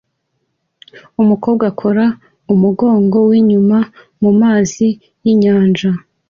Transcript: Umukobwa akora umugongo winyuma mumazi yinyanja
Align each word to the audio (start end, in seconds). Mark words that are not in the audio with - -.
Umukobwa 1.21 1.63
akora 1.71 2.05
umugongo 2.53 3.17
winyuma 3.29 3.79
mumazi 4.21 4.87
yinyanja 5.23 5.89